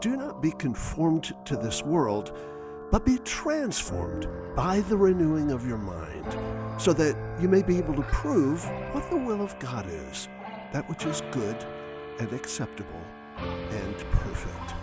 [0.00, 2.36] Do not be conformed to this world,
[2.90, 7.94] but be transformed by the renewing of your mind, so that you may be able
[7.94, 10.28] to prove what the will of God is,
[10.72, 11.56] that which is good
[12.18, 13.02] and acceptable
[13.38, 14.74] and perfect.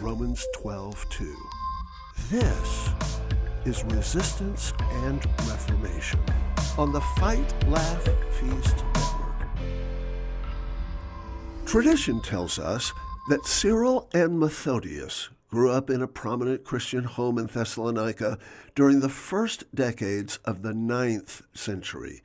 [0.00, 1.36] Romans 12 2.
[2.30, 2.90] This
[3.64, 4.72] is Resistance
[5.04, 6.20] and Reformation
[6.78, 8.95] on the Fight, Laugh, Feast.
[11.76, 12.94] Tradition tells us
[13.28, 18.38] that Cyril and Methodius grew up in a prominent Christian home in Thessalonica
[18.74, 22.22] during the first decades of the ninth century.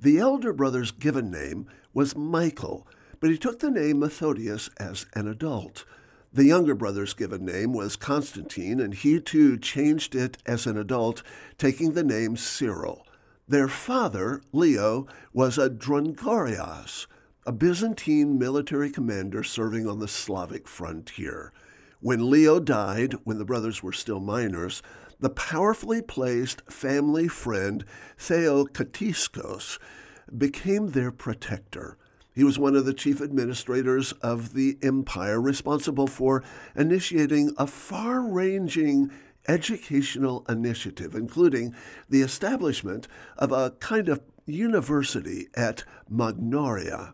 [0.00, 2.88] The elder brother's given name was Michael,
[3.20, 5.84] but he took the name Methodius as an adult.
[6.32, 11.22] The younger brother's given name was Constantine, and he too changed it as an adult,
[11.58, 13.06] taking the name Cyril.
[13.46, 17.06] Their father, Leo, was a Drungarios,
[17.46, 21.52] a Byzantine military commander serving on the Slavic frontier.
[22.00, 24.82] When Leo died, when the brothers were still minors,
[25.20, 27.84] the powerfully placed family friend
[28.18, 29.78] Theoktistos
[30.36, 31.98] became their protector.
[32.34, 36.42] He was one of the chief administrators of the empire, responsible for
[36.74, 39.10] initiating a far ranging
[39.46, 41.74] educational initiative, including
[42.08, 47.12] the establishment of a kind of university at Magnaura.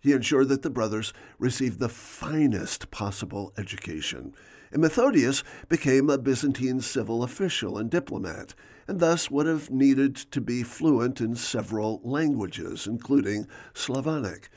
[0.00, 4.34] He ensured that the brothers received the finest possible education.
[4.72, 8.54] And Methodius became a Byzantine civil official and diplomat,
[8.86, 14.48] and thus would have needed to be fluent in several languages, including Slavonic.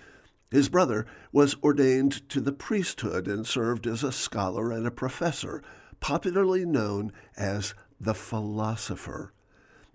[0.51, 5.63] His brother was ordained to the priesthood and served as a scholar and a professor,
[5.99, 9.33] popularly known as the philosopher.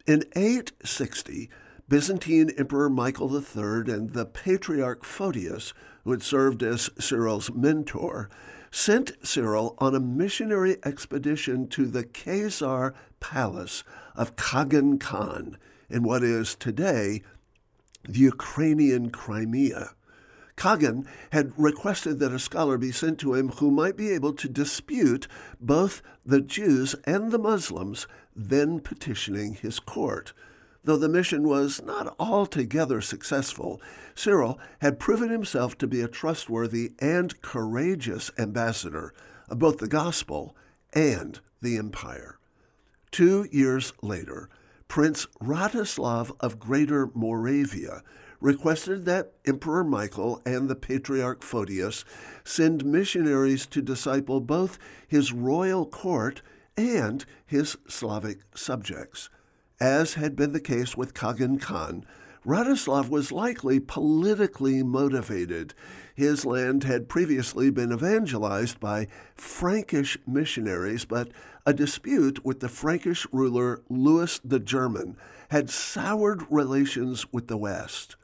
[0.05, 1.49] In 860,
[1.89, 5.73] Byzantine Emperor Michael III and the Patriarch Photius,
[6.05, 8.29] who had served as Cyril's mentor,
[8.71, 15.57] sent Cyril on a missionary expedition to the Khazar palace of Kagan Khan
[15.89, 17.23] in what is today
[18.07, 19.95] the Ukrainian Crimea.
[20.59, 24.49] Kagan had requested that a scholar be sent to him who might be able to
[24.49, 25.27] dispute
[25.59, 30.35] both the Jews and the Muslims then petitioning his court.
[30.85, 33.81] Though the mission was not altogether successful,
[34.15, 39.13] Cyril had proven himself to be a trustworthy and courageous ambassador
[39.49, 40.57] of both the gospel
[40.93, 42.39] and the empire.
[43.11, 44.49] Two years later,
[44.87, 48.03] Prince Rastislav of Greater Moravia
[48.41, 52.05] requested that Emperor Michael and the Patriarch Photius
[52.45, 56.41] send missionaries to disciple both his royal court
[56.77, 59.29] and his Slavic subjects.
[59.81, 62.05] As had been the case with Kagan Khan,
[62.45, 65.73] Rastislav was likely politically motivated.
[66.17, 69.07] His land had previously been evangelized by
[69.37, 71.31] Frankish missionaries, but
[71.65, 75.17] a dispute with the Frankish ruler Louis the German
[75.51, 78.17] had soured relations with the West.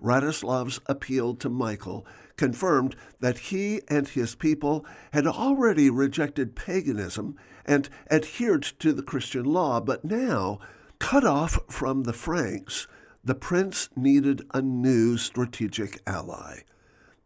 [0.00, 7.88] Rastislav's appeal to Michael confirmed that he and his people had already rejected paganism and
[8.10, 10.60] adhered to the Christian law, but now,
[11.02, 12.86] cut off from the Franks,
[13.24, 16.60] the prince needed a new strategic ally.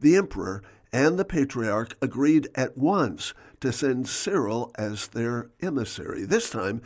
[0.01, 0.63] The emperor
[0.95, 6.81] and the patriarch agreed at once to send Cyril as their emissary, this time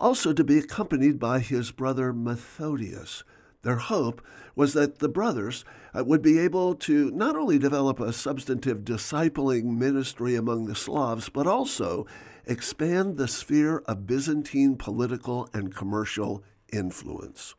[0.00, 3.24] also to be accompanied by his brother Methodius.
[3.60, 4.22] Their hope
[4.56, 9.76] was that the brothers uh, would be able to not only develop a substantive discipling
[9.76, 12.06] ministry among the Slavs, but also
[12.46, 16.42] expand the sphere of Byzantine political and commercial
[16.72, 17.54] influence.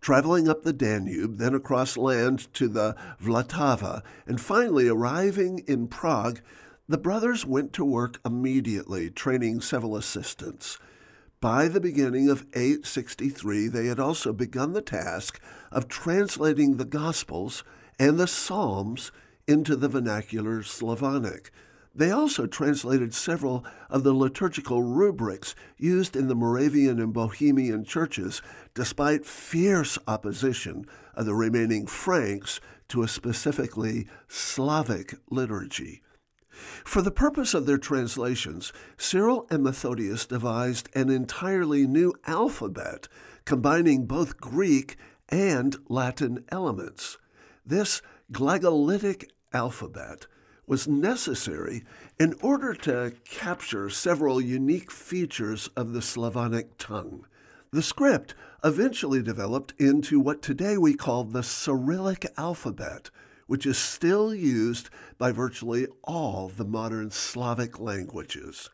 [0.00, 6.40] Traveling up the Danube, then across land to the Vltava, and finally arriving in Prague,
[6.88, 10.78] the brothers went to work immediately, training several assistants.
[11.40, 15.40] By the beginning of 863, they had also begun the task
[15.70, 17.62] of translating the Gospels
[17.98, 19.12] and the Psalms
[19.46, 21.50] into the vernacular Slavonic.
[21.98, 28.40] They also translated several of the liturgical rubrics used in the Moravian and Bohemian churches,
[28.72, 32.60] despite fierce opposition of the remaining Franks
[32.90, 36.00] to a specifically Slavic liturgy.
[36.84, 43.08] For the purpose of their translations, Cyril and Methodius devised an entirely new alphabet
[43.44, 44.96] combining both Greek
[45.30, 47.18] and Latin elements.
[47.66, 50.28] This glagolitic alphabet
[50.68, 51.82] was necessary
[52.20, 57.24] in order to capture several unique features of the Slavonic tongue.
[57.70, 63.10] The script eventually developed into what today we call the Cyrillic alphabet,
[63.46, 68.70] which is still used by virtually all the modern Slavic languages.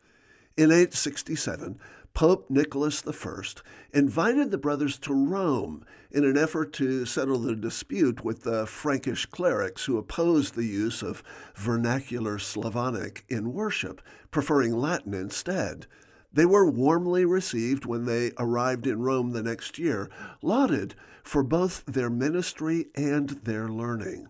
[0.57, 1.79] In 867,
[2.15, 3.43] Pope Nicholas I
[3.91, 9.25] invited the brothers to Rome in an effort to settle the dispute with the Frankish
[9.25, 11.21] clerics who opposed the use of
[11.55, 14.01] vernacular Slavonic in worship,
[14.31, 15.87] preferring Latin instead.
[16.31, 20.09] They were warmly received when they arrived in Rome the next year,
[20.41, 24.29] lauded for both their ministry and their learning.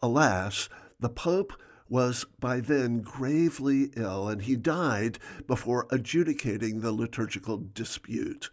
[0.00, 0.68] Alas,
[1.00, 1.52] the Pope
[1.88, 8.50] was by then gravely ill, and he died before adjudicating the liturgical dispute.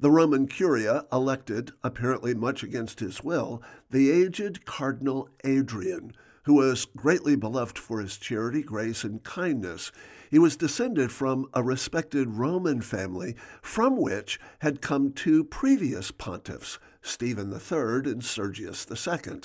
[0.00, 6.12] The Roman Curia elected, apparently much against his will, the aged Cardinal Adrian,
[6.44, 9.92] who was greatly beloved for his charity, grace, and kindness.
[10.30, 16.78] He was descended from a respected Roman family from which had come two previous pontiffs,
[17.00, 19.40] Stephen III and Sergius II.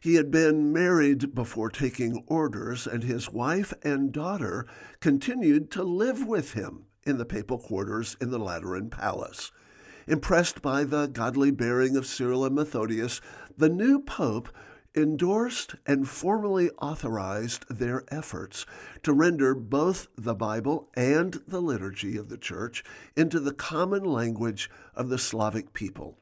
[0.00, 4.66] He had been married before taking orders, and his wife and daughter
[5.00, 9.50] continued to live with him in the papal quarters in the Lateran Palace.
[10.06, 13.20] Impressed by the godly bearing of Cyril and Methodius,
[13.56, 14.48] the new pope
[14.94, 18.66] endorsed and formally authorized their efforts
[19.02, 22.82] to render both the Bible and the liturgy of the Church
[23.16, 26.18] into the common language of the Slavic people.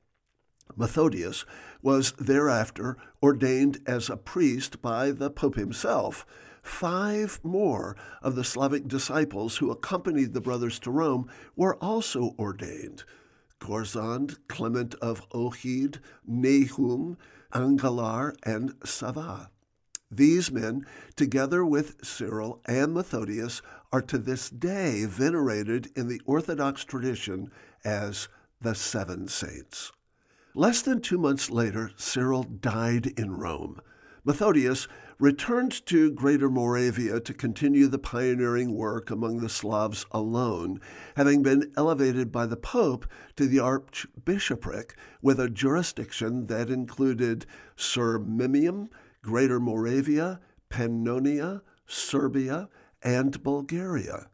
[0.74, 1.44] Methodius
[1.82, 6.26] was thereafter ordained as a priest by the Pope himself.
[6.62, 13.04] Five more of the Slavic disciples who accompanied the brothers to Rome were also ordained
[13.60, 17.16] Gorazd, Clement of Ohrid, Nahum,
[17.52, 19.50] Angelar, and Sava.
[20.10, 20.86] These men,
[21.16, 23.62] together with Cyril and Methodius,
[23.92, 27.50] are to this day venerated in the Orthodox tradition
[27.84, 28.28] as
[28.60, 29.92] the Seven Saints.
[30.58, 33.78] Less than two months later, Cyril died in Rome.
[34.24, 34.88] Methodius
[35.18, 40.80] returned to Greater Moravia to continue the pioneering work among the Slavs alone,
[41.14, 43.06] having been elevated by the Pope
[43.36, 47.44] to the archbishopric with a jurisdiction that included
[47.76, 48.88] Sirmium,
[49.20, 52.70] Greater Moravia, Pannonia, Serbia,
[53.02, 54.30] and Bulgaria.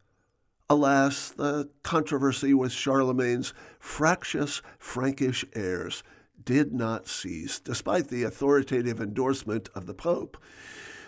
[0.72, 6.02] Alas, the controversy with Charlemagne's fractious Frankish heirs
[6.42, 10.38] did not cease, despite the authoritative endorsement of the Pope.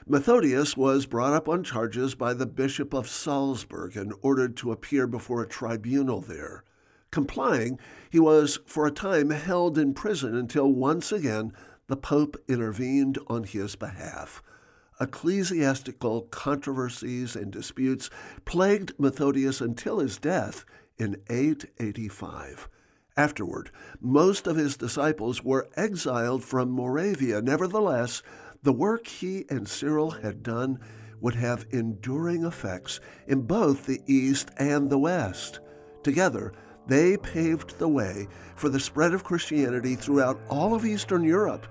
[0.07, 5.07] Methodius was brought up on charges by the Bishop of Salzburg and ordered to appear
[5.07, 6.63] before a tribunal there.
[7.11, 7.79] Complying,
[8.11, 11.55] he was for a time held in prison until once again
[11.87, 14.43] the Pope intervened on his behalf
[15.01, 18.11] ecclesiastical controversies and disputes
[18.45, 20.65] plagued Methodius until his death
[20.99, 22.69] in 885.
[23.17, 23.71] Afterward,
[24.01, 27.41] most of his disciples were exiled from Moravia.
[27.41, 28.23] Nevertheless,
[28.63, 30.81] the work he and Cyril had done
[31.21, 35.61] would have enduring effects in both the East and the West.
[36.03, 36.53] Together,
[36.87, 41.67] they paved the way for the spread of Christianity throughout all of Eastern Europe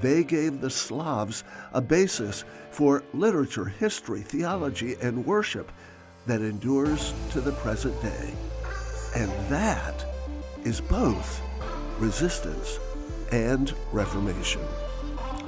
[0.00, 5.70] they gave the Slavs a basis for literature, history, theology, and worship
[6.26, 8.34] that endures to the present day.
[9.14, 10.04] And that
[10.64, 11.40] is both
[11.98, 12.78] resistance
[13.32, 14.62] and reformation.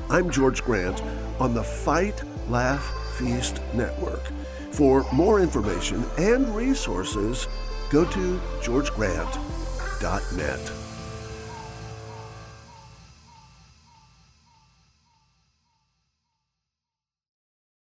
[0.08, 1.02] I'm George Grant
[1.40, 2.84] on the Fight, Laugh,
[3.18, 4.22] Feast Network.
[4.70, 7.48] For more information and resources,
[7.90, 10.85] go to georgegrant.net.